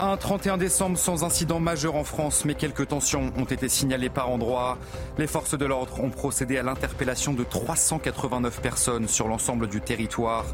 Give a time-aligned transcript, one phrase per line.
[0.00, 4.30] Un 31 décembre sans incident majeur en France, mais quelques tensions ont été signalées par
[4.30, 4.78] endroits.
[5.18, 10.44] Les forces de l'ordre ont procédé à l'interpellation de 389 personnes sur l'ensemble du territoire.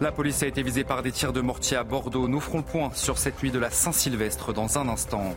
[0.00, 2.26] La police a été visée par des tirs de mortier à Bordeaux.
[2.26, 5.32] Nous ferons le point sur cette nuit de la Saint-Sylvestre dans un instant.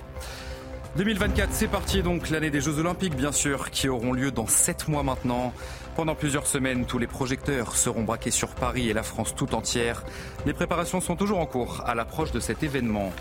[0.98, 4.88] 2024, c'est parti donc, l'année des Jeux Olympiques bien sûr, qui auront lieu dans 7
[4.88, 5.54] mois maintenant.
[5.96, 10.04] Pendant plusieurs semaines, tous les projecteurs seront braqués sur Paris et la France tout entière.
[10.46, 13.12] Les préparations sont toujours en cours à l'approche de cet événement.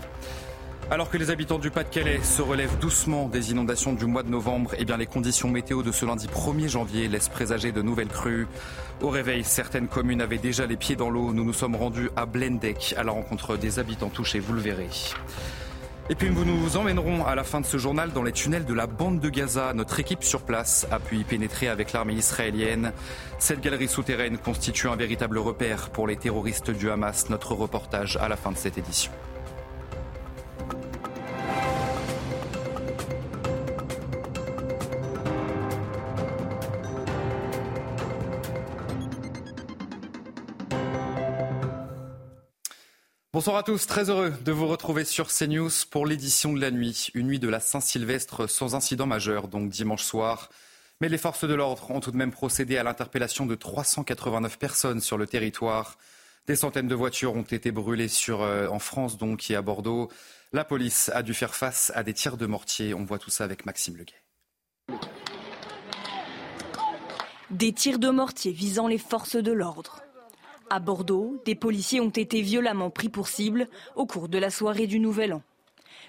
[0.89, 4.71] Alors que les habitants du Pas-de-Calais se relèvent doucement des inondations du mois de novembre,
[4.77, 8.47] eh bien les conditions météo de ce lundi 1er janvier laissent présager de nouvelles crues.
[9.01, 11.33] Au réveil, certaines communes avaient déjà les pieds dans l'eau.
[11.33, 14.89] Nous nous sommes rendus à Blendec à la rencontre des habitants touchés, vous le verrez.
[16.11, 18.73] Et puis nous nous emmènerons à la fin de ce journal dans les tunnels de
[18.73, 19.71] la bande de Gaza.
[19.73, 22.91] Notre équipe sur place a pu y pénétrer avec l'armée israélienne.
[23.39, 27.29] Cette galerie souterraine constitue un véritable repère pour les terroristes du Hamas.
[27.29, 29.09] Notre reportage à la fin de cette édition.
[43.41, 47.07] Bonsoir à tous, très heureux de vous retrouver sur CNews pour l'édition de la nuit,
[47.15, 50.51] une nuit de la Saint-Sylvestre sans incident majeur, donc dimanche soir.
[50.99, 55.01] Mais les forces de l'ordre ont tout de même procédé à l'interpellation de 389 personnes
[55.01, 55.97] sur le territoire.
[56.45, 60.11] Des centaines de voitures ont été brûlées euh, en France donc et à Bordeaux.
[60.53, 62.93] La police a dû faire face à des tirs de mortier.
[62.93, 64.21] On voit tout ça avec Maxime Leguet.
[67.49, 70.03] Des tirs de mortier visant les forces de l'ordre.
[70.73, 73.67] À Bordeaux, des policiers ont été violemment pris pour cible
[73.97, 75.41] au cours de la soirée du Nouvel An.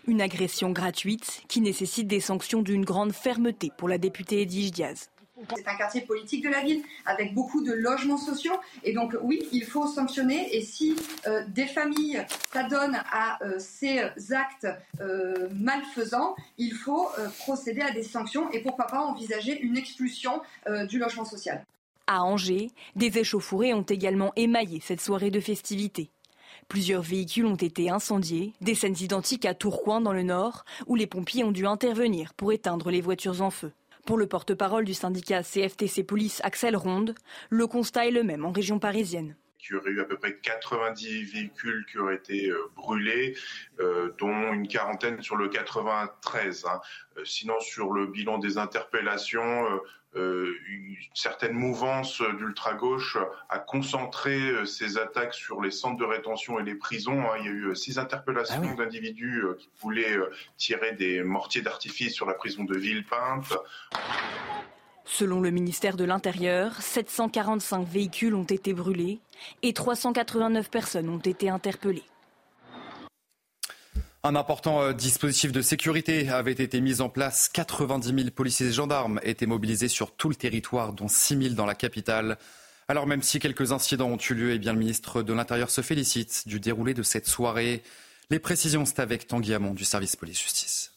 [0.06, 5.10] Une agression gratuite qui nécessite des sanctions d'une grande fermeté pour la députée Edwige Diaz.
[5.56, 8.54] C'est un quartier politique de la ville avec beaucoup de logements sociaux.
[8.84, 10.56] Et donc oui, il faut sanctionner.
[10.56, 10.94] Et si
[11.26, 14.68] euh, des familles s'adonnent à euh, ces actes
[15.00, 20.40] euh, malfaisants, il faut procéder à des sanctions et pourquoi pas envisager une expulsion
[20.88, 21.64] du logement social.
[22.06, 26.10] À Angers, des échauffourées ont également émaillé cette soirée de festivités.
[26.68, 31.06] Plusieurs véhicules ont été incendiés, des scènes identiques à Tourcoing dans le nord, où les
[31.06, 33.72] pompiers ont dû intervenir pour éteindre les voitures en feu.
[34.06, 37.14] Pour le porte-parole du syndicat CFTC Police Axel Ronde,
[37.50, 40.36] le constat est le même en région parisienne il y aurait eu à peu près
[40.36, 43.36] 90 véhicules qui auraient été euh, brûlés,
[43.80, 46.64] euh, dont une quarantaine sur le 93.
[46.66, 46.80] Hein.
[47.16, 49.80] Euh, sinon, sur le bilan des interpellations,
[51.14, 57.20] certaine mouvance d'ultra-gauche a concentré ses attaques sur les centres de rétention et les prisons.
[57.22, 57.36] Hein.
[57.40, 60.16] Il y a eu six interpellations ah d'individus qui voulaient
[60.56, 63.52] tirer des mortiers d'artifice sur la prison de Villepinte.
[65.04, 69.20] Selon le ministère de l'Intérieur, 745 véhicules ont été brûlés
[69.62, 72.04] et 389 personnes ont été interpellées.
[74.24, 77.48] Un important euh, dispositif de sécurité avait été mis en place.
[77.48, 81.66] 90 000 policiers et gendarmes étaient mobilisés sur tout le territoire, dont 6 000 dans
[81.66, 82.38] la capitale.
[82.86, 85.80] Alors même si quelques incidents ont eu lieu, eh bien, le ministre de l'Intérieur se
[85.80, 87.82] félicite du déroulé de cette soirée.
[88.30, 90.91] Les précisions, c'est avec Tanguy du service police-justice.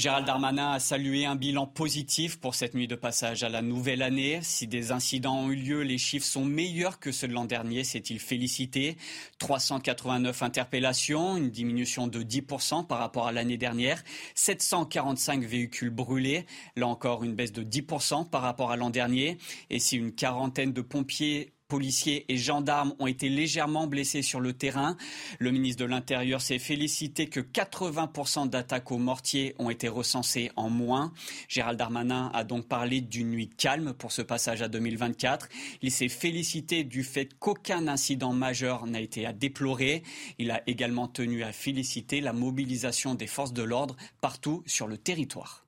[0.00, 4.00] Gérald Darmanin a salué un bilan positif pour cette nuit de passage à la nouvelle
[4.00, 4.38] année.
[4.40, 7.84] Si des incidents ont eu lieu, les chiffres sont meilleurs que ceux de l'an dernier,
[7.84, 8.96] s'est-il félicité.
[9.40, 14.02] 389 interpellations, une diminution de 10% par rapport à l'année dernière.
[14.36, 16.46] 745 véhicules brûlés,
[16.76, 19.36] là encore une baisse de 10% par rapport à l'an dernier.
[19.68, 24.52] Et si une quarantaine de pompiers policiers et gendarmes ont été légèrement blessés sur le
[24.52, 24.96] terrain.
[25.38, 30.68] Le ministre de l'Intérieur s'est félicité que 80% d'attaques aux mortiers ont été recensées en
[30.68, 31.12] moins.
[31.48, 35.48] Gérald Darmanin a donc parlé d'une nuit calme pour ce passage à 2024.
[35.80, 40.02] Il s'est félicité du fait qu'aucun incident majeur n'a été à déplorer.
[40.38, 44.98] Il a également tenu à féliciter la mobilisation des forces de l'ordre partout sur le
[44.98, 45.64] territoire.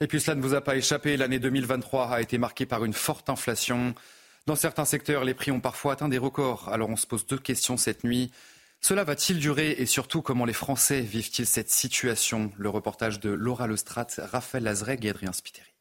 [0.00, 2.92] Et puis cela ne vous a pas échappé, l'année 2023 a été marquée par une
[2.92, 3.94] forte inflation.
[4.46, 6.68] Dans certains secteurs, les prix ont parfois atteint des records.
[6.68, 8.30] Alors on se pose deux questions cette nuit.
[8.82, 12.52] Cela va-t-il durer et surtout comment les Français vivent-ils cette situation?
[12.58, 15.72] Le reportage de Laura Lestrat, Raphaël Lazreg et Adrien Spiteri.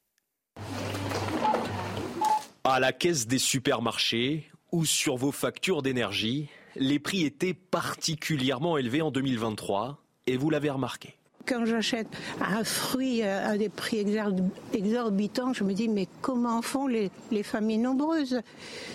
[2.64, 9.02] À la caisse des supermarchés ou sur vos factures d'énergie, les prix étaient particulièrement élevés
[9.02, 11.18] en 2023 et vous l'avez remarqué.
[11.46, 12.08] Quand j'achète
[12.40, 14.06] un fruit à des prix
[14.74, 17.12] exorbitants, je me dis mais comment font les,
[17.44, 18.40] familles nombreuses?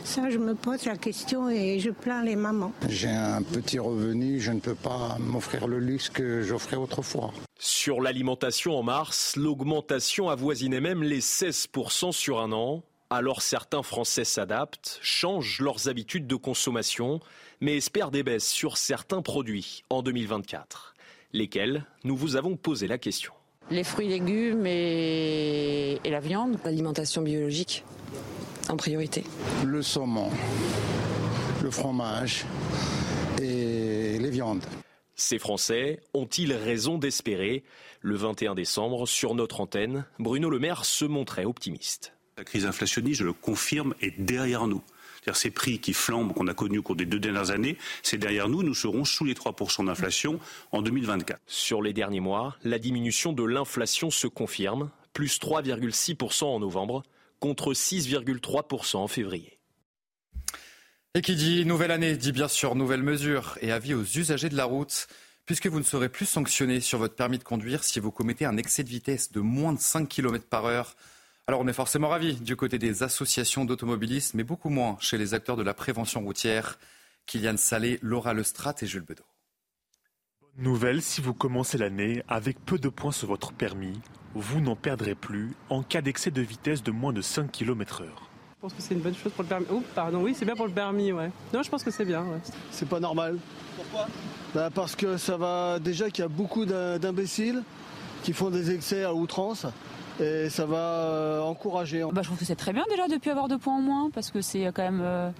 [0.05, 2.73] Ça, je me pose la question et je plains les mamans.
[2.89, 7.35] J'ai un petit revenu, je ne peux pas m'offrir le luxe que j'offrais autrefois.
[7.59, 12.83] Sur l'alimentation en mars, l'augmentation avoisinait même les 16% sur un an.
[13.11, 17.21] Alors certains Français s'adaptent, changent leurs habitudes de consommation,
[17.61, 20.95] mais espèrent des baisses sur certains produits en 2024.
[21.33, 23.33] Lesquels Nous vous avons posé la question.
[23.71, 26.59] Les fruits, légumes et, et la viande.
[26.65, 27.85] L'alimentation biologique
[28.69, 29.25] en priorité.
[29.65, 30.31] Le saumon,
[31.63, 32.47] le fromage
[33.43, 34.65] et les viandes.
[35.15, 37.65] Ces Français ont-ils raison d'espérer
[38.01, 42.15] Le 21 décembre, sur notre antenne, Bruno Le Maire se montrait optimiste.
[42.37, 44.83] La crise inflationniste, je le confirme, est derrière nous.
[45.29, 48.17] C'est-à-dire ces prix qui flambent qu'on a connus au cours des deux dernières années, c'est
[48.17, 48.63] derrière nous.
[48.63, 50.41] Nous serons sous les 3% d'inflation
[50.73, 51.39] en 2024.
[51.47, 57.03] Sur les derniers mois, la diminution de l'inflation se confirme, plus 3,6% en novembre
[57.41, 59.59] contre 6,3% en février.
[61.15, 64.57] Et qui dit nouvelle année dit bien sûr nouvelles mesures et avis aux usagers de
[64.57, 65.09] la route,
[65.45, 68.57] puisque vous ne serez plus sanctionné sur votre permis de conduire si vous commettez un
[68.57, 70.97] excès de vitesse de moins de 5 km par heure.
[71.49, 75.33] Alors on est forcément ravis du côté des associations d'automobilistes, mais beaucoup moins chez les
[75.33, 76.79] acteurs de la prévention routière.
[77.25, 79.25] Kylian Salé, Laura Lestrat et Jules Bedeau.
[80.59, 83.99] Nouvelle, si vous commencez l'année avec peu de points sur votre permis,
[84.35, 88.29] vous n'en perdrez plus en cas d'excès de vitesse de moins de 5 km heure.
[88.57, 89.67] Je pense que c'est une bonne chose pour le permis.
[89.73, 91.31] Oh, pardon, oui, c'est bien pour le permis, ouais.
[91.55, 92.41] Non, je pense que c'est bien, ouais.
[92.71, 93.39] C'est pas normal.
[93.75, 94.07] Pourquoi?
[94.55, 97.63] Bah Parce que ça va déjà qu'il y a beaucoup d'imbéciles
[98.23, 99.67] qui font des excès à outrance
[100.21, 102.05] et ça va euh, encourager.
[102.13, 104.31] Bah, je trouve que c'est très bien déjà depuis avoir deux points en moins parce
[104.31, 105.31] que c'est quand même euh,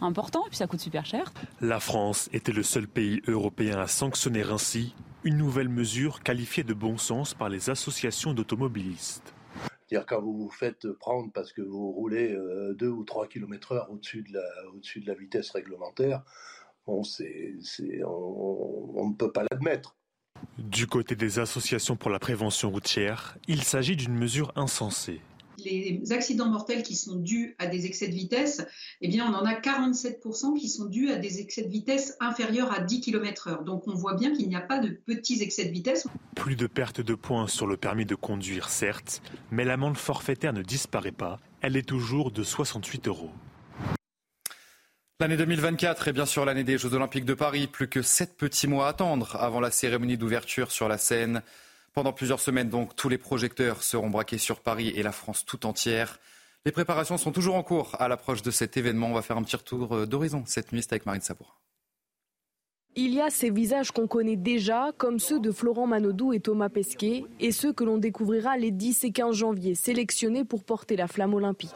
[0.00, 1.32] important et puis ça coûte super cher.
[1.60, 4.94] La France était le seul pays européen à sanctionner ainsi
[5.24, 9.34] une nouvelle mesure qualifiée de bon sens par les associations d'automobilistes.
[9.86, 12.36] C'est-à-dire quand vous vous faites prendre parce que vous roulez
[12.78, 16.22] 2 ou 3 km heure au-dessus de, la, au-dessus de la vitesse réglementaire,
[16.86, 19.94] bon, c'est, c'est, on, on ne peut pas l'admettre.
[20.58, 25.20] Du côté des associations pour la prévention routière, il s'agit d'une mesure insensée
[25.64, 28.64] les accidents mortels qui sont dus à des excès de vitesse,
[29.00, 32.72] eh bien, on en a 47% qui sont dus à des excès de vitesse inférieurs
[32.72, 33.64] à 10 km/h.
[33.64, 36.06] Donc, on voit bien qu'il n'y a pas de petits excès de vitesse.
[36.34, 40.62] Plus de perte de points sur le permis de conduire, certes, mais l'amende forfaitaire ne
[40.62, 41.38] disparaît pas.
[41.60, 43.30] Elle est toujours de 68 euros.
[45.22, 47.68] L'année 2024 est bien sûr l'année des Jeux Olympiques de Paris.
[47.68, 51.42] Plus que sept petits mois à attendre avant la cérémonie d'ouverture sur la scène.
[51.92, 55.64] Pendant plusieurs semaines, donc, tous les projecteurs seront braqués sur Paris et la France tout
[55.64, 56.18] entière.
[56.66, 59.10] Les préparations sont toujours en cours à l'approche de cet événement.
[59.10, 61.60] On va faire un petit retour euh, d'horizon cette nuit avec Marine Sabour.
[62.96, 66.68] Il y a ces visages qu'on connaît déjà, comme ceux de Florent Manodou et Thomas
[66.68, 71.06] Pesquet, et ceux que l'on découvrira les 10 et 15 janvier, sélectionnés pour porter la
[71.06, 71.70] flamme olympique.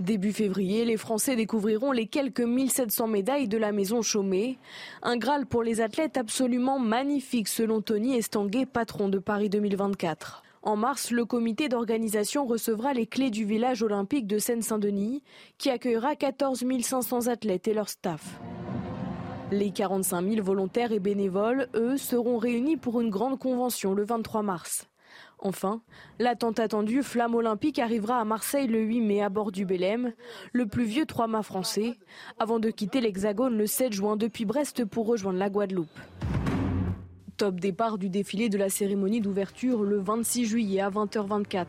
[0.00, 4.56] Début février, les Français découvriront les quelques 1700 médailles de la maison Chaumet.
[5.02, 10.42] Un Graal pour les athlètes absolument magnifique selon Tony Estanguet, patron de Paris 2024.
[10.62, 15.22] En mars, le comité d'organisation recevra les clés du village olympique de Seine-Saint-Denis,
[15.58, 18.40] qui accueillera 14 500 athlètes et leur staff.
[19.52, 24.42] Les 45 000 volontaires et bénévoles, eux, seront réunis pour une grande convention le 23
[24.42, 24.89] mars.
[25.38, 25.80] Enfin,
[26.18, 30.12] l'attente attendue Flamme olympique arrivera à Marseille le 8 mai à bord du Belém,
[30.52, 31.98] le plus vieux trois-mâts français,
[32.38, 35.88] avant de quitter l'Hexagone le 7 juin depuis Brest pour rejoindre la Guadeloupe.
[37.38, 41.64] Top départ du défilé de la cérémonie d'ouverture le 26 juillet à 20h24.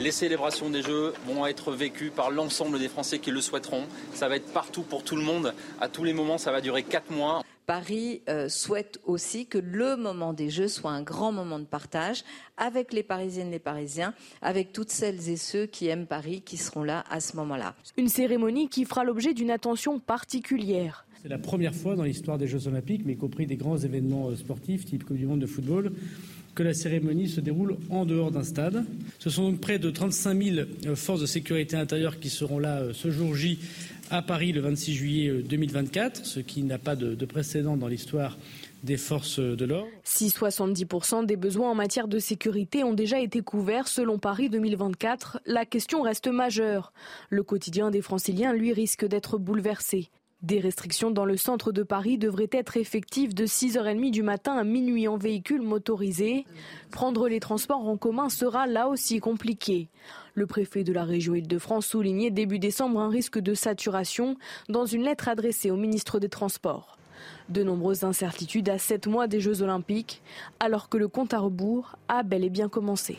[0.00, 3.84] Les célébrations des Jeux vont être vécues par l'ensemble des Français qui le souhaiteront.
[4.14, 5.54] Ça va être partout pour tout le monde.
[5.78, 7.42] À tous les moments, ça va durer 4 mois.
[7.66, 12.24] Paris euh, souhaite aussi que le moment des Jeux soit un grand moment de partage
[12.56, 16.82] avec les Parisiennes, les Parisiens, avec toutes celles et ceux qui aiment Paris qui seront
[16.82, 17.74] là à ce moment-là.
[17.96, 21.06] Une cérémonie qui fera l'objet d'une attention particulière.
[21.22, 24.30] C'est la première fois dans l'histoire des Jeux Olympiques, mais y compris des grands événements
[24.30, 25.92] euh, sportifs, type Coupe du Monde de football,
[26.54, 28.84] que la cérémonie se déroule en dehors d'un stade.
[29.18, 30.56] Ce sont donc près de 35 000
[30.86, 33.58] euh, forces de sécurité intérieure qui seront là ce jour J
[34.10, 38.36] à Paris le 26 juillet 2024, euh, ce qui n'a pas de, précédent dans l'histoire
[38.82, 39.88] des forces de l'ordre.
[40.04, 45.40] Si 70% des besoins en matière de sécurité ont déjà été couverts selon Paris 2024,
[45.46, 46.92] la question reste majeure.
[47.28, 50.10] Le quotidien des franciliens, lui, risque d'être bouleversé.
[50.42, 54.64] Des restrictions dans le centre de Paris devraient être effectives de 6h30 du matin à
[54.64, 56.46] minuit en véhicule motorisé.
[56.90, 59.90] Prendre les transports en commun sera là aussi compliqué.
[60.40, 64.38] Le préfet de la région Île-de-France soulignait début décembre un risque de saturation
[64.70, 66.96] dans une lettre adressée au ministre des Transports.
[67.50, 70.22] De nombreuses incertitudes à sept mois des Jeux Olympiques,
[70.58, 73.18] alors que le compte à rebours a bel et bien commencé.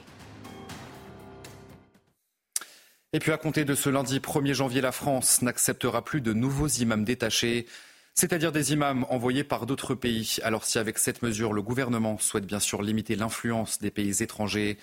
[3.14, 6.70] Et puis à compter de ce lundi 1er janvier, la France n'acceptera plus de nouveaux
[6.70, 7.68] imams détachés,
[8.16, 10.38] c'est-à-dire des imams envoyés par d'autres pays.
[10.42, 14.80] Alors si avec cette mesure, le gouvernement souhaite bien sûr limiter l'influence des pays étrangers,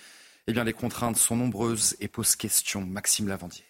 [0.47, 2.85] eh bien, les contraintes sont nombreuses et posent question.
[2.85, 3.65] Maxime Lavandier.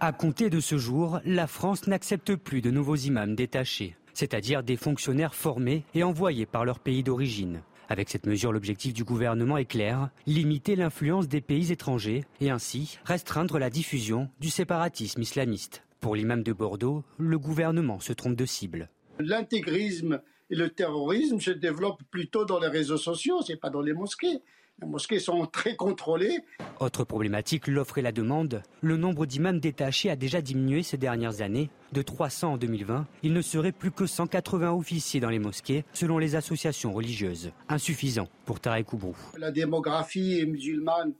[0.00, 3.96] À compter de ce jour, la France n'accepte plus de nouveaux imams détachés.
[4.14, 7.62] c'est-à-dire des fonctionnaires formés et envoyés par leur pays d'origine.
[7.88, 12.98] Avec cette mesure, l'objectif du gouvernement est clair, limiter l'influence des pays étrangers et ainsi
[13.04, 15.84] restreindre la diffusion du séparatisme islamiste.
[16.00, 18.90] Pour l'imam de Bordeaux, le gouvernement se trompe de cible.
[19.20, 20.20] L'intégrisme
[20.50, 24.40] et le terrorisme se développent plutôt dans les réseaux sociaux, c'est pas dans les mosquées.
[24.80, 26.40] Les mosquées sont très contrôlées.
[26.80, 28.62] Autre problématique, l'offre et la demande.
[28.80, 31.70] Le nombre d'imams détachés a déjà diminué ces dernières années.
[31.92, 36.18] De 300 en 2020, il ne serait plus que 180 officiers dans les mosquées, selon
[36.18, 37.52] les associations religieuses.
[37.68, 39.16] Insuffisant pour Tarek Oubrou.
[39.36, 41.14] La démographie musulmane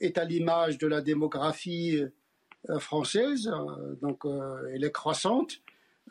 [0.00, 2.02] est à l'image de la démographie
[2.70, 5.60] euh, française, euh, donc euh, elle est croissante.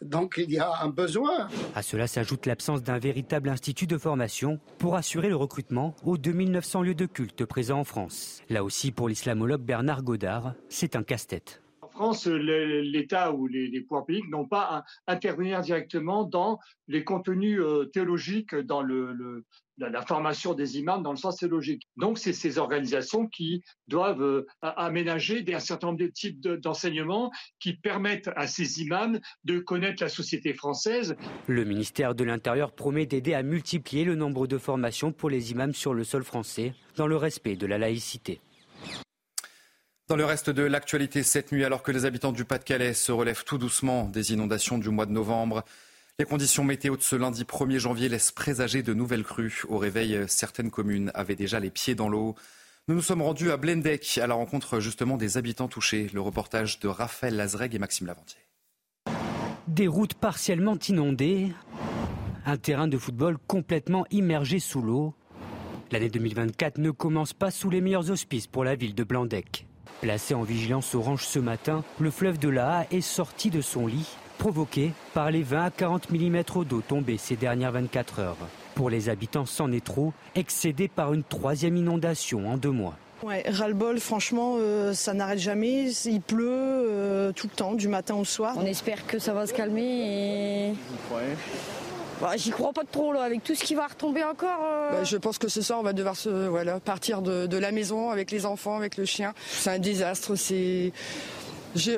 [0.02, 1.48] Donc il y a un besoin.
[1.76, 6.82] À cela s'ajoute l'absence d'un véritable institut de formation pour assurer le recrutement aux 2900
[6.82, 8.42] lieux de culte présents en France.
[8.50, 11.62] Là aussi, pour l'islamologue Bernard Godard, c'est un casse-tête.
[11.82, 17.60] En France, l'État ou les, pouvoirs publics n'ont pas à intervenir directement dans les contenus
[17.60, 19.46] euh, théologiques, dans le,
[19.78, 21.88] la, formation des imams dans le sens théologique.
[21.98, 27.74] Donc, c'est ces organisations qui doivent euh, aménager un certain nombre de types d'enseignements qui
[27.74, 31.16] permettent à ces imams de connaître la société française.
[31.48, 35.74] Le ministère de l'Intérieur promet d'aider à multiplier le nombre de formations pour les imams
[35.74, 38.40] sur le sol français, dans le respect de la laïcité.
[40.10, 43.46] Dans le reste de l'actualité cette nuit, alors que les habitants du Pas-de-Calais se relèvent
[43.46, 45.64] tout doucement des inondations du mois de novembre,
[46.20, 49.64] les conditions météo de ce lundi 1er janvier laissent présager de nouvelles crues.
[49.68, 52.36] Au réveil, certaines communes avaient déjà les pieds dans l'eau.
[52.88, 56.12] Nous nous sommes rendus à Blendec à la rencontre justement des habitants touchés.
[56.14, 58.40] Le reportage de Raphaël Lazreg et Maxime Lavantier.
[59.68, 61.52] Des routes partiellement inondées,
[62.46, 65.16] un terrain de football complètement immergé sous l'eau.
[65.92, 69.66] L'année 2024 ne commence pas sous les meilleurs auspices pour la ville de Blandec.
[70.02, 74.18] Placé en vigilance orange ce matin, le fleuve de la est sorti de son lit
[74.38, 78.38] provoquée par les 20 à 40 mm d'eau tombés ces dernières 24 heures.
[78.76, 82.96] Pour les habitants, c'en est trop, excédés par une troisième inondation en deux mois.
[83.24, 85.90] Ouais, ras-le-bol, franchement, euh, ça n'arrête jamais.
[86.06, 88.56] Il pleut euh, tout le temps, du matin au soir.
[88.58, 90.74] On espère que ça va se calmer et.
[92.22, 94.60] Bah, J'y crois pas trop là, avec tout ce qui va retomber encore.
[94.62, 94.92] Euh.
[94.92, 97.72] Bah, je pense que ce soir on va devoir se, voilà, partir de, de la
[97.72, 99.34] maison avec les enfants, avec le chien.
[99.48, 100.92] C'est un désastre, c'est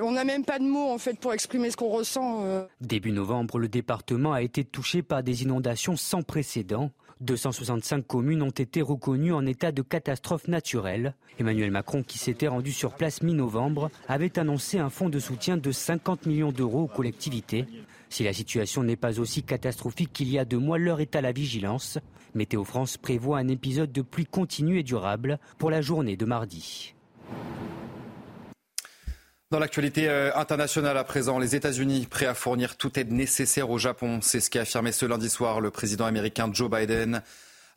[0.01, 2.43] on n'a même pas de mots en fait pour exprimer ce qu'on ressent.
[2.43, 2.65] Euh.
[2.81, 6.91] Début novembre, le département a été touché par des inondations sans précédent.
[7.21, 11.15] 265 communes ont été reconnues en état de catastrophe naturelle.
[11.39, 15.71] Emmanuel Macron, qui s'était rendu sur place mi-novembre, avait annoncé un fonds de soutien de
[15.71, 17.65] 50 millions d'euros aux collectivités.
[18.09, 21.21] Si la situation n'est pas aussi catastrophique qu'il y a deux mois, l'heure est à
[21.21, 21.99] la vigilance.
[22.33, 26.93] Météo France prévoit un épisode de pluie continue et durable pour la journée de mardi.
[29.55, 33.77] Dans l'actualité euh, internationale à présent, les États-Unis prêts à fournir toute aide nécessaire au
[33.77, 34.19] Japon.
[34.21, 37.21] C'est ce qu'a affirmé ce lundi soir le président américain Joe Biden.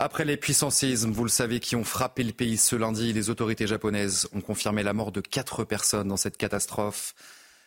[0.00, 3.30] Après les puissants séismes, vous le savez, qui ont frappé le pays ce lundi, les
[3.30, 7.14] autorités japonaises ont confirmé la mort de quatre personnes dans cette catastrophe.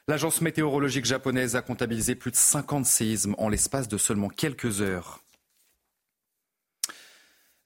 [0.09, 5.21] L'agence météorologique japonaise a comptabilisé plus de 50 séismes en l'espace de seulement quelques heures.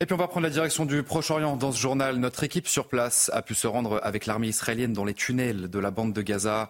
[0.02, 1.56] Et puis on va prendre la direction du Proche-Orient.
[1.56, 5.06] Dans ce journal, notre équipe sur place a pu se rendre avec l'armée israélienne dans
[5.06, 6.70] les tunnels de la bande de Gaza.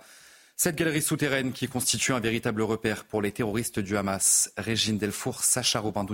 [0.56, 4.52] Cette galerie souterraine qui constitue un véritable repère pour les terroristes du Hamas.
[4.58, 6.06] Régine Delfour, Sacha Robin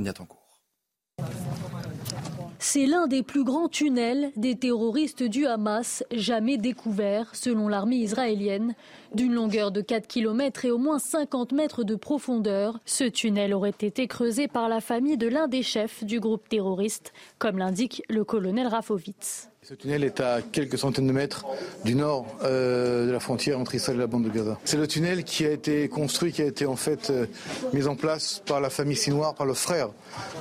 [2.63, 8.75] C'est l'un des plus grands tunnels des terroristes du Hamas jamais découvert, selon l'armée israélienne.
[9.15, 13.73] D'une longueur de 4 km et au moins 50 mètres de profondeur, ce tunnel aurait
[13.81, 18.23] été creusé par la famille de l'un des chefs du groupe terroriste, comme l'indique le
[18.23, 19.49] colonel Rafovitz.
[19.63, 21.47] Ce tunnel est à quelques centaines de mètres
[21.83, 24.59] du nord euh, de la frontière entre Israël et la bande de Gaza.
[24.65, 27.25] C'est le tunnel qui a été construit, qui a été en fait euh,
[27.73, 29.89] mis en place par la famille Sinoir, par le frère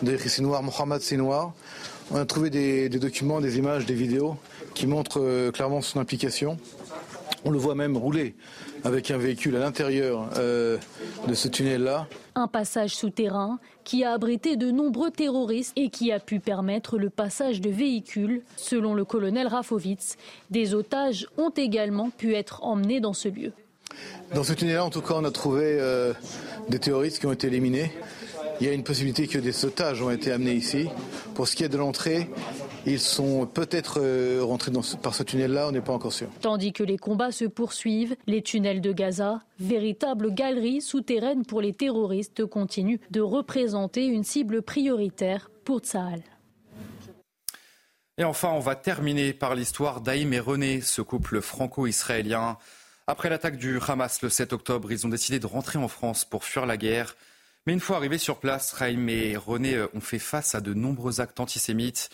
[0.02, 1.54] de Sinoir, Mohamed Sinoir.
[2.12, 4.36] On a trouvé des, documents, des images, des vidéos
[4.74, 6.56] qui montrent euh, clairement son implication.
[7.44, 8.34] On le voit même rouler
[8.82, 10.76] avec un véhicule à l'intérieur euh,
[11.28, 12.08] de ce tunnel-là.
[12.34, 17.10] Un passage souterrain qui a abrité de nombreux terroristes et qui a pu permettre le
[17.10, 18.42] passage de véhicules.
[18.56, 20.16] Selon le colonel Rafovitz,
[20.50, 23.52] des otages ont également pu être emmenés dans ce lieu.
[24.34, 26.12] Dans ce tunnel-là, en tout cas, on a trouvé euh,
[26.68, 27.92] des terroristes qui ont été éliminés.
[28.60, 30.86] Il y a une possibilité que des sautages ont été amenés ici.
[31.34, 32.28] Pour ce qui est de l'entrée,
[32.84, 34.70] ils sont peut-être euh, rentrés
[35.02, 36.28] par ce tunnel-là, on n'est pas encore sûr.
[36.42, 41.72] Tandis que les combats se poursuivent, les tunnels de Gaza, véritable galerie souterraine pour les
[41.72, 46.22] terroristes, continuent de représenter une cible prioritaire pour Tsahal.
[48.18, 52.58] Et enfin, on va terminer par l'histoire d'Aïm et René, ce couple franco-israélien.
[53.06, 56.44] Après l'attaque du Hamas le 7 octobre, ils ont décidé de rentrer en France pour
[56.44, 57.16] fuir la guerre.
[57.66, 60.72] Mais une fois arrivés sur place, Raïm et René euh, ont fait face à de
[60.72, 62.08] nombreux actes antisémites.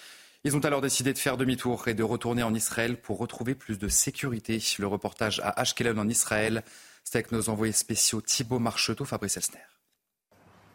[0.45, 3.79] Ils ont alors décidé de faire demi-tour et de retourner en Israël pour retrouver plus
[3.79, 4.61] de sécurité.
[4.79, 6.63] Le reportage à Ashkelon en Israël,
[7.05, 9.59] c'est avec nos envoyés spéciaux Thibault Marcheteau, Fabrice Elsner.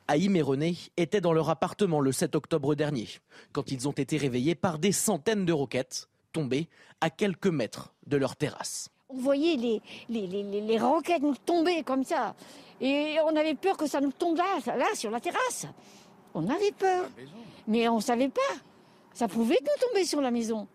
[0.07, 3.07] Haïm et René étaient dans leur appartement le 7 octobre dernier,
[3.53, 6.67] quand ils ont été réveillés par des centaines de roquettes tombées
[6.99, 8.89] à quelques mètres de leur terrasse.
[9.13, 12.33] On voyait les, les, les, les roquettes nous tomber comme ça.
[12.79, 15.67] Et on avait peur que ça nous tombe là, là, sur la terrasse.
[16.33, 17.09] On avait peur.
[17.67, 18.41] Mais on ne savait pas.
[19.13, 20.67] Ça pouvait nous tomber sur la maison.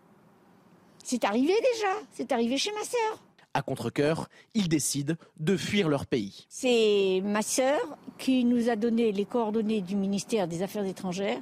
[1.03, 1.93] C'est arrivé déjà.
[2.11, 3.19] C'est arrivé chez ma sœur.
[3.57, 6.45] À contre-coeur, ils décident de fuir leur pays.
[6.47, 7.79] C'est ma sœur
[8.19, 11.39] qui nous a donné les coordonnées du ministère des Affaires étrangères.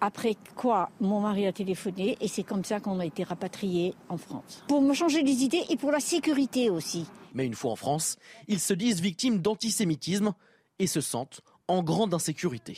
[0.00, 4.16] Après quoi, mon mari a téléphoné et c'est comme ça qu'on a été rapatriés en
[4.16, 4.64] France.
[4.66, 7.06] Pour me changer les idées et pour la sécurité aussi.
[7.32, 8.16] Mais une fois en France,
[8.48, 10.34] ils se disent victimes d'antisémitisme
[10.80, 12.76] et se sentent en grande insécurité.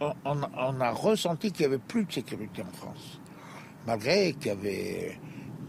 [0.00, 3.20] On, on a ressenti qu'il n'y avait plus de sécurité en France,
[3.86, 5.20] malgré qu'il y avait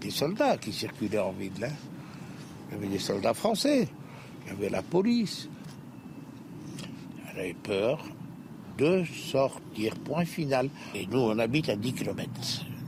[0.01, 1.53] des soldats qui circulaient en ville.
[1.59, 1.69] Là.
[2.69, 3.88] Il y avait des soldats français,
[4.45, 5.50] il y avait la police.
[7.31, 8.03] Elle avait peur
[8.77, 10.69] de sortir, point final.
[10.93, 12.31] Et nous, on habite à 10 km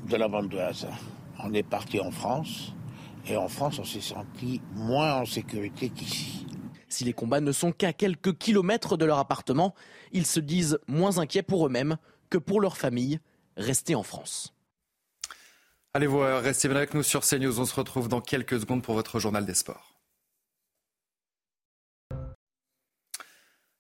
[0.07, 0.89] de la bande de Gaza.
[1.43, 2.74] On est parti en France,
[3.27, 6.45] et en France, on s'est senti moins en sécurité qu'ici.
[6.89, 9.75] Si les combats ne sont qu'à quelques kilomètres de leur appartement,
[10.12, 11.98] ils se disent moins inquiets pour eux-mêmes
[12.29, 13.19] que pour leur famille
[13.55, 14.53] restée en France.
[15.96, 17.60] Allez voir, restez bien avec nous sur CNews.
[17.60, 19.96] On se retrouve dans quelques secondes pour votre journal des sports.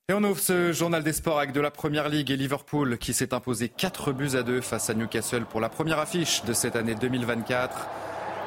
[0.09, 3.13] Et on ouvre ce journal des sports avec de la Première Ligue et Liverpool qui
[3.13, 6.75] s'est imposé 4 buts à 2 face à Newcastle pour la première affiche de cette
[6.75, 7.87] année 2024.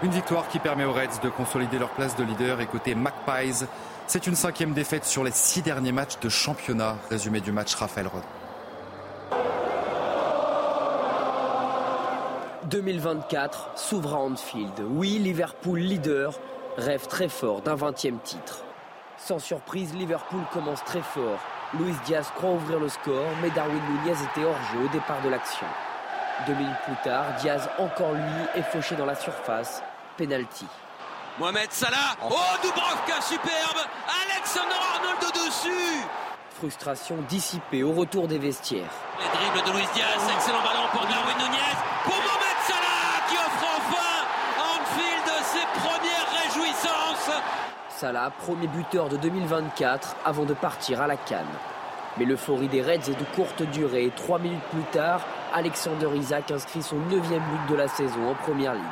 [0.02, 3.64] Une victoire qui permet aux Reds de consolider leur place de leader et côté Magpies.
[4.08, 6.96] C'est une cinquième défaite sur les six derniers matchs de championnat.
[7.10, 8.24] Résumé du match Raphaël Rod.
[12.72, 14.72] 2024 s'ouvre à Anfield.
[14.88, 16.32] Oui, Liverpool leader
[16.78, 18.64] rêve très fort d'un 20e titre.
[19.18, 21.38] Sans surprise, Liverpool commence très fort.
[21.78, 25.28] Luis Diaz croit ouvrir le score, mais Darwin Nunez était hors jeu au départ de
[25.28, 25.66] l'action.
[26.46, 29.82] Deux minutes plus tard, Diaz, encore lui, est fauché dans la surface.
[30.16, 30.66] Penalty.
[31.38, 32.16] Mohamed Salah.
[32.24, 33.86] Oh, Dubrovka, superbe.
[34.24, 36.06] Alexander Arnold au-dessus.
[36.56, 38.90] Frustration dissipée au retour des vestiaires.
[39.20, 41.76] Les dribbles de Luis Diaz, excellent ballon pour Darwin Nunez.
[42.04, 42.41] Pour
[48.02, 51.46] Salah, premier buteur de 2024 avant de partir à la Cannes.
[52.18, 54.10] Mais l'euphorie des Reds est de courte durée.
[54.16, 55.20] Trois minutes plus tard,
[55.54, 58.82] Alexander Isaac inscrit son neuvième but de la saison en Première Ligue.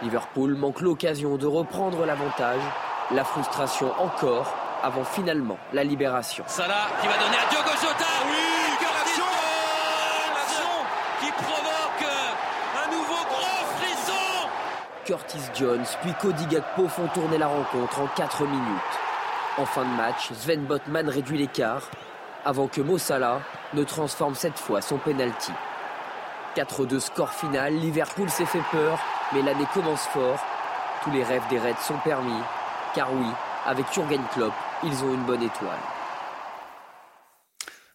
[0.00, 2.62] Liverpool manque l'occasion de reprendre l'avantage.
[3.10, 6.44] La frustration encore avant finalement la libération.
[6.46, 8.06] Salah qui va donner à Diogo Jota.
[8.24, 10.46] Oui, Curtis Jones
[11.20, 12.08] qui provoque
[12.82, 14.48] un nouveau gros frisson.
[15.06, 18.64] Curtis Jones puis Cody Gakpo font tourner la rencontre en 4 minutes.
[19.56, 21.88] En fin de match, Sven Botman réduit l'écart
[22.44, 23.40] avant que Mo Salah
[23.74, 25.52] ne transforme cette fois son penalty.
[26.56, 28.98] 4-2 score final, Liverpool s'est fait peur,
[29.32, 30.40] mais l'année commence fort.
[31.04, 32.42] Tous les rêves des Reds sont permis,
[32.94, 33.28] car oui,
[33.64, 35.78] avec Jurgen Klopp, ils ont une bonne étoile.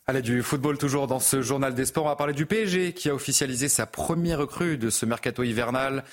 [0.07, 2.05] Allez, du football toujours dans ce journal des sports.
[2.05, 6.03] On va parler du PSG qui a officialisé sa première recrue de ce mercato hivernal.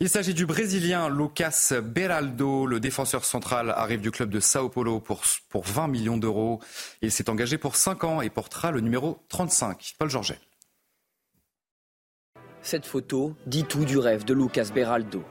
[0.00, 2.66] Il s'agit du Brésilien Lucas Beraldo.
[2.66, 6.60] Le défenseur central arrive du club de Sao Paulo pour, pour 20 millions d'euros.
[7.02, 9.96] Il s'est engagé pour 5 ans et portera le numéro 35.
[9.98, 10.38] Paul Georget.
[12.62, 15.24] Cette photo dit tout du rêve de Lucas Beraldo.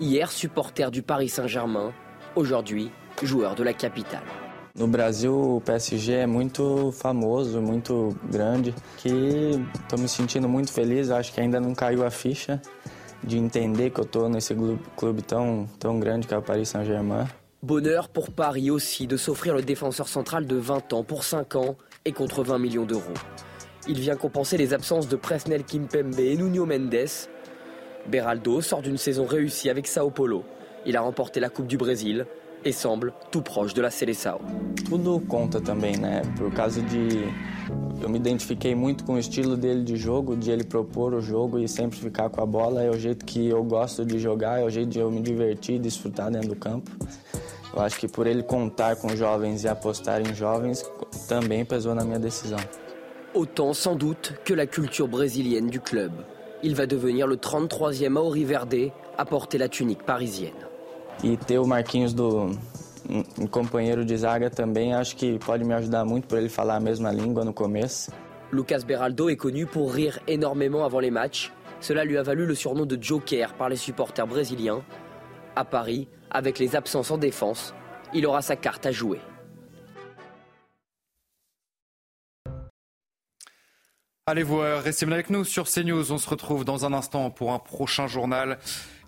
[0.00, 1.94] Hier, supporter du Paris Saint-Germain.
[2.36, 2.90] Aujourd'hui,
[3.22, 4.26] joueur de la capitale.
[4.76, 9.08] No Brasil, o PSG é muito famoso, muito grande, que
[9.82, 11.10] estou me sentindo muito feliz.
[11.10, 12.60] Acho que ainda não caiu a ficha
[13.22, 14.54] de que eu estou nesse
[14.96, 16.00] clube tão, tão
[16.42, 17.26] Paris Saint-Germain.
[17.62, 21.76] Bonheur pour Paris aussi de s'offrir le défenseur central de 20 ans pour 5 ans
[22.04, 23.14] et contre 20 millions d'euros.
[23.86, 27.28] Il vient compenser les absences de Presnel Kimpembe et Nuno Mendes.
[28.08, 30.44] Beraldo sort d'une saison réussie avec Sao Paulo.
[30.86, 32.26] Il a remporté la Coupe du Brésil
[32.64, 34.40] et semble tout proche de la Seleção.
[34.88, 36.22] Tudo conta também, né?
[36.36, 37.24] Por causa de
[38.00, 41.58] eu me identifiquei muito com o estilo dele de jogo, de ele propor o jogo
[41.58, 42.82] e sempre ficar com a bola.
[42.82, 45.78] É o jeito que eu gosto de jogar, é o jeito de eu me divertir,
[45.78, 46.90] desfrutar dentro do campo.
[47.72, 50.84] Eu acho que por ele contar com jovens e apostar em jovens
[51.28, 52.58] também pesou na minha decisão.
[53.34, 56.12] Autant sans doute que la culture brésilienne du club.
[56.62, 60.69] Il va devenir le 33e Maori Verde à porter la tunique parisienne.
[61.22, 62.50] E ter o Marquinhos do,
[63.38, 66.80] um companheiro de zaga também acho que pode me ajudar muito por ele falar a
[66.80, 68.10] mesma língua no começo.
[68.52, 71.52] Lucas Beraldo est connu pour rire énormément avant les matchs.
[71.80, 74.82] Cela lui a valu le surnom de Joker par les supporters brésiliens.
[75.54, 77.74] À Paris, avec les absences en défense,
[78.12, 79.20] il aura sa carte à jouer.
[84.30, 86.12] Allez voir, restez bien avec nous sur CNews.
[86.12, 88.58] On se retrouve dans un instant pour un prochain journal.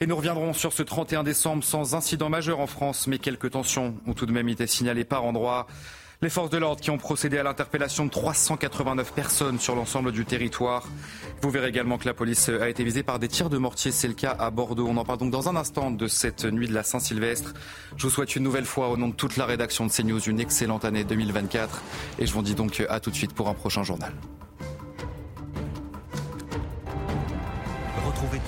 [0.01, 3.95] Et nous reviendrons sur ce 31 décembre sans incident majeur en France, mais quelques tensions
[4.09, 5.69] ont tout de même été signalées par endroits.
[6.23, 10.25] Les forces de l'ordre qui ont procédé à l'interpellation de 389 personnes sur l'ensemble du
[10.25, 10.89] territoire.
[11.41, 13.93] Vous verrez également que la police a été visée par des tirs de mortier.
[13.93, 14.89] C'est le cas à Bordeaux.
[14.89, 17.55] On en parle donc dans un instant de cette nuit de la Saint-Sylvestre.
[17.97, 20.41] Je vous souhaite une nouvelle fois, au nom de toute la rédaction de CNews, une
[20.41, 21.81] excellente année 2024.
[22.19, 24.13] Et je vous dis donc à tout de suite pour un prochain journal.